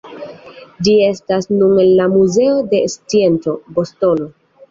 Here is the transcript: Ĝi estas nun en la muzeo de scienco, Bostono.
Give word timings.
Ĝi 0.87 0.93
estas 1.09 1.49
nun 1.57 1.75
en 1.83 1.91
la 1.99 2.07
muzeo 2.15 2.57
de 2.71 2.81
scienco, 2.95 3.55
Bostono. 3.79 4.27